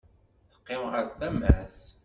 [0.49, 1.79] Teqqim ɣer tama-s.